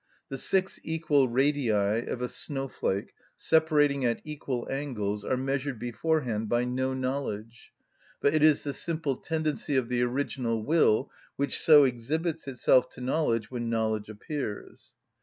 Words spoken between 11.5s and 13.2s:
so exhibits itself to